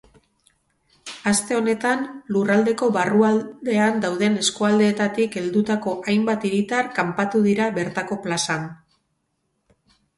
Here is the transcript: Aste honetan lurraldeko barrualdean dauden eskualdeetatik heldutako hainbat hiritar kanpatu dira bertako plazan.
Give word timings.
Aste 1.31 1.57
honetan 1.57 2.01
lurraldeko 2.37 2.89
barrualdean 2.97 4.03
dauden 4.07 4.41
eskualdeetatik 4.47 5.39
heldutako 5.43 5.97
hainbat 6.15 6.51
hiritar 6.51 6.93
kanpatu 7.01 7.47
dira 7.49 7.73
bertako 7.81 8.23
plazan. 8.29 8.71